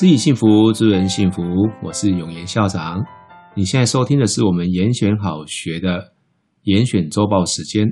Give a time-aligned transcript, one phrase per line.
[0.00, 1.42] 自己幸福，助人幸福。
[1.82, 3.04] 我是永言校长。
[3.54, 6.14] 你现在收听的是我们严选好学的
[6.62, 7.86] 严选周报时间。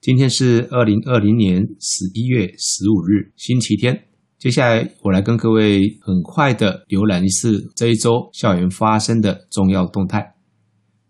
[0.00, 4.04] 今天是二零二零年十一月十五日，星期天。
[4.38, 10.34] 接下来，我来跟各位很快的浏览一次这一周校园发生的重要动态。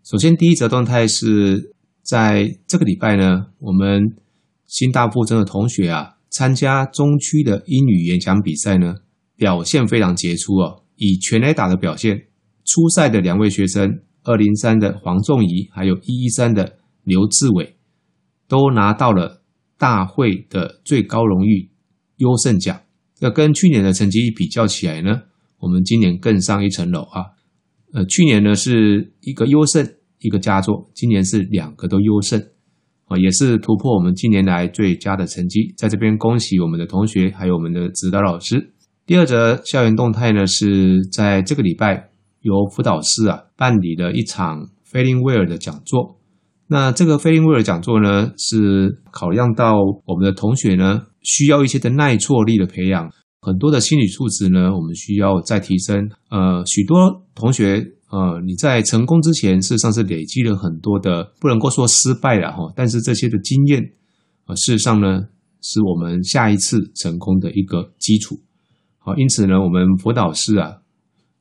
[0.03, 4.01] 首先，第一则动态是在这个礼拜呢，我们
[4.65, 8.95] 新大附中的同学啊，参加中区的英语演讲比赛呢。
[9.41, 12.27] 表现非常杰出哦，以全垒打的表现，
[12.63, 17.75] 初赛的两位学生二零三的黄仲仪，还有一一三的刘志伟，
[18.47, 19.41] 都拿到了
[19.79, 21.71] 大会的最高荣誉
[22.17, 22.81] 优胜奖。
[23.15, 25.23] 这跟去年的成绩比较起来呢，
[25.57, 27.33] 我们今年更上一层楼啊。
[27.93, 29.83] 呃，去年呢是一个优胜
[30.19, 32.39] 一个佳作，今年是两个都优胜
[33.05, 35.73] 啊，也是突破我们近年来最佳的成绩。
[35.75, 38.75] 在这边恭喜我们的同学，还有我们的指导老师。
[39.05, 46.17] 第二则校园动态呢，是在这个礼拜由辅导室啊办理了一场 Feeling Well 的讲座。
[46.67, 49.73] 那这个 Feeling Well 讲座呢，是考量到
[50.05, 56.09] 我们的同学呢需要一些的耐挫力的培养，很多的心理素质呢，我们需要再提升。
[56.29, 63.81] 呃，许多同学呃你在成功之前，事实上是累积了很多的，不能够说失败了哈，但是这些的经验
[64.45, 65.23] 呃，事实上呢，
[65.61, 68.39] 是我们下一次成功的一个基础。
[69.03, 70.77] 好，因此呢，我们辅导室啊，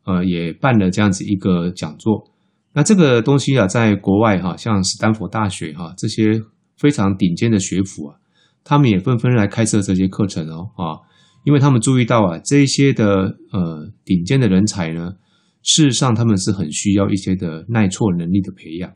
[0.07, 2.27] 呃，也办了这样子一个讲座。
[2.73, 6.41] 那这个东西啊，在国外哈，像斯坦福大学哈这些
[6.79, 8.17] 非常顶尖的学府啊，
[8.65, 11.05] 他们也纷纷来开设这些课程哦，啊，
[11.45, 15.11] 因为他们注意到啊，这些的呃顶尖的人才呢，
[15.63, 18.91] 事实上他们是很需要一些的耐挫能力的培养。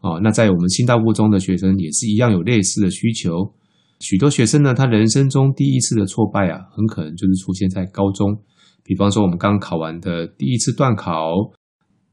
[0.00, 3.52] 哦，那在我们新大附中的学生也是一样有类似的需求。
[4.00, 8.42] 许多学生呢，他人生中第一次的挫败啊，很可能就是出现在高中。
[8.82, 11.30] 比方说，我们刚考完的第一次段考，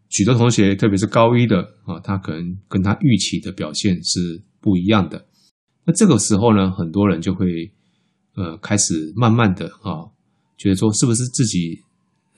[0.09, 5.25] 许多同学，特别是高一的啊，他可能跟他预期的表现是不一样的。
[5.86, 7.48] 那这个时候呢，很多人就会
[8.36, 10.12] 呃开始慢慢的啊，
[10.58, 11.80] 觉得说是不是自己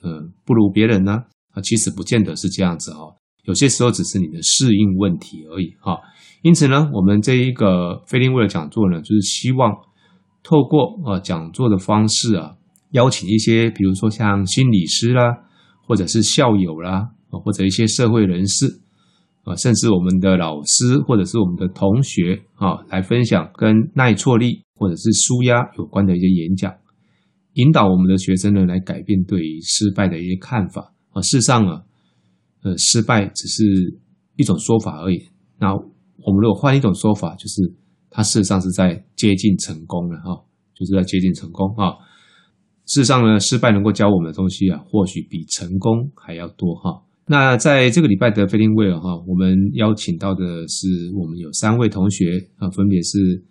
[0.00, 1.24] 呃不如别人呢？
[1.50, 3.00] 啊，其实不见得是这样子哈。
[3.50, 5.98] 有些时候只是你的适应问题而已哈，
[6.42, 9.72] 因此呢，我们这一个 Feeling Well 讲座呢，就是希望
[10.44, 12.54] 透过呃讲座的方式啊，
[12.92, 15.34] 邀请一些比如说像心理师啦，
[15.84, 18.66] 或者是校友啦，或者一些社会人士
[19.42, 26.72] 啊，甚至我们的老师或者是我们的同学啊，来分享跟耐挫力或者是舒压有关的一些演讲，
[27.54, 31.20] 引导我们的学生呢，来改变对于失败的一些看法啊。
[31.22, 31.82] 事实上啊。
[32.62, 33.64] 呃，失败只是
[34.36, 35.22] 一种说法而已。
[35.58, 37.72] 那我们如果换一种说法，就是
[38.10, 40.44] 它事实上是在接近成功了哈，
[40.74, 41.96] 就是在接近成功哈。
[42.86, 47.02] 事实上呢，失败能够教我们的东西啊，或许比成功还要多哈。
[47.26, 53.44] 那在这个礼拜的 Feeling Well 哈，我们邀请到的是我们有三位同学啊，分别是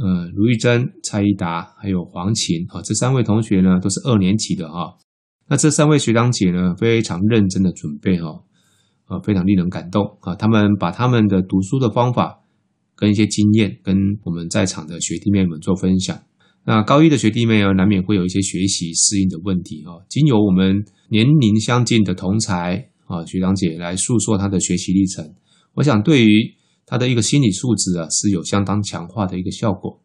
[0.00, 4.96] 呃卢玉珍、蔡一达还有黄琴啊，这三位同学呢都是二年级的哈。
[5.52, 8.42] 那这三位学长姐呢，非常认真的准备哈，
[9.04, 10.34] 啊，非常令人感动啊！
[10.34, 12.40] 他们把他们的读书的方法
[12.96, 16.18] 跟一些经验，跟我们在场的学弟妹们做分享。
[16.64, 20.00] 那高一的学弟妹呢，难免会有一些学习适应的问题啊。
[20.08, 25.34] 经由我们年龄相近的同才啊，学长姐来诉说他的学习历程，
[25.74, 26.54] 我想对于
[26.86, 30.00] 他的一个心理素质啊，是有相当强化的一个效果。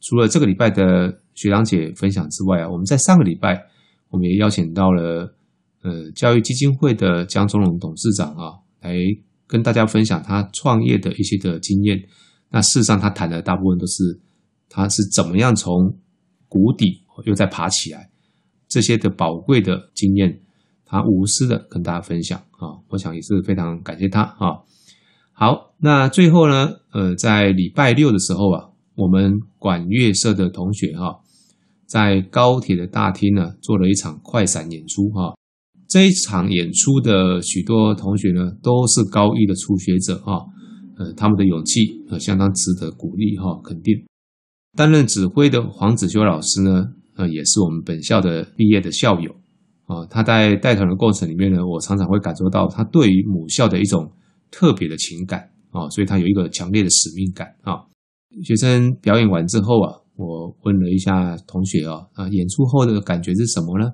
[0.00, 3.66] 除了这个礼拜的学长姐分享之外啊，我们在上个礼拜。
[4.10, 5.34] 我们也邀请到了
[5.82, 8.96] 呃教育基金会的江忠龙董事长啊，来
[9.46, 11.98] 跟大家分享他创业的一些的经验。
[12.50, 14.20] 那事实上，他谈的大部分都是
[14.68, 15.94] 他是怎么样从
[16.48, 18.10] 谷底又再爬起来，
[18.66, 20.40] 这些的宝贵的经验，
[20.86, 22.80] 他无私的跟大家分享啊。
[22.88, 24.64] 我想也是非常感谢他啊。
[25.32, 31.20] 好，那最后呢，呃，在礼拜六的时候啊，我们管乐社的同学哈。
[31.88, 35.34] 在高铁的大厅呢，做了一场快闪演出哈。
[35.88, 40.44] 这一场演出的许多同学呢，都是高一的初学者哈。
[40.98, 41.80] 呃，他们的勇气
[42.10, 43.94] 呃相当值得鼓励哈，肯定。
[44.76, 46.84] 担任指挥的黄子修老师呢，
[47.16, 49.32] 呃，也是我们本校的毕业的校友
[49.86, 50.04] 啊。
[50.10, 54.12] 他在带团的过程里面呢，我常常会感受到他对于母校的一种
[54.50, 57.86] 特别的情感啊，所以他有一个强烈的使命感啊。
[58.44, 60.04] 学生表演完之后啊。
[60.18, 63.86] 我问了一下同学啊，啊，演出后的感觉是什么呢？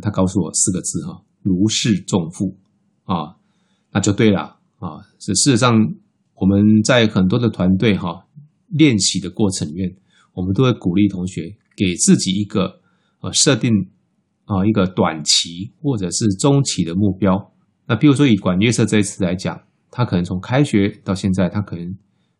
[0.00, 2.56] 他告诉我四个字哈，如释重负
[3.02, 3.34] 啊，
[3.90, 5.02] 那就对了啊。
[5.18, 5.74] 是事实上，
[6.36, 8.24] 我们在很多的团队哈
[8.68, 9.96] 练习的过程里面，
[10.32, 11.42] 我们都会鼓励同学
[11.76, 12.80] 给自己一个
[13.20, 13.72] 呃设定
[14.44, 17.52] 啊一个短期或者是中期的目标。
[17.88, 19.60] 那比如说以管乐社这一次来讲，
[19.90, 21.96] 他可能从开学到现在，他可能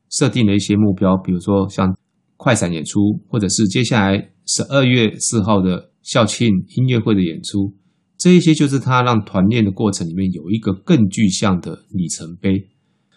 [0.08, 1.96] 设定了一些目标，比如说像
[2.36, 7.74] 快闪演出，或者是接下来十二月四号的校庆音乐会的演出，
[8.18, 12.68] 这一些就是他让团练的过程里面有一个更具象的里程碑。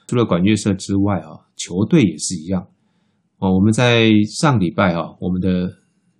[0.07, 2.65] 除了管乐社之外啊，球队也是一样
[3.39, 3.53] 哦。
[3.53, 4.09] 我们在
[4.39, 5.69] 上礼拜啊，我们的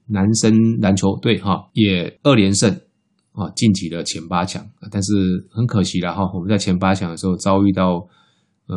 [0.07, 2.69] 男生篮球队哈也二连胜
[3.31, 4.65] 啊，晋级了前八强。
[4.91, 5.13] 但是
[5.49, 8.05] 很可惜了哈，我们在前八强的时候遭遇到
[8.67, 8.75] 呃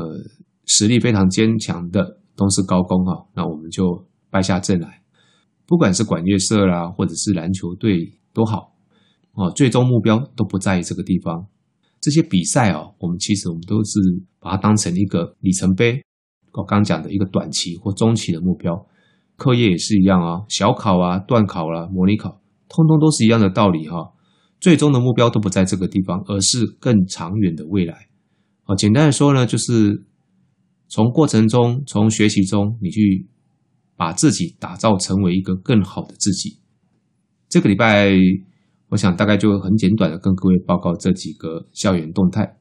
[0.67, 5.03] 实力非常坚强的东势高工哈，那我们就败下阵来。
[5.67, 8.75] 不管是管乐社啦，或者是篮球队都好
[9.35, 11.47] 哦，最终目标都不在于这个地方。
[12.01, 14.01] 这些比赛哦，我们其实我们都是
[14.41, 16.03] 把它当成一个里程碑。
[16.53, 18.87] 我刚讲的一个短期或中期的目标，
[19.37, 24.13] 课业也是一样啊，小考啊、段考啦、模拟考，通通都是一样的道理哈。
[24.59, 28.09] 最终的目标都不在这个地方，而是更长远的未来。
[28.65, 30.05] 啊，简单的说呢，就是
[30.89, 33.29] 从过程中、从学习中，你去
[34.01, 36.59] 把自己打造成为一个更好的自己。
[37.51, 38.11] 这个礼拜。
[38.93, 42.57] 我想大概就很简短的跟各位报告这几个校园动态。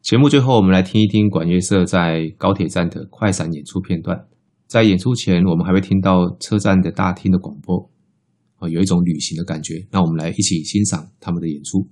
[0.00, 4.28] 节目最后，我们来听一听管乐社在高铁站的快闪演出片段。
[4.68, 7.90] 在演出前，我们还会听到车站的大厅的广播，
[8.60, 9.84] 啊有一种旅行的感觉。
[9.90, 11.88] 那我们来一起欣赏他们的演出。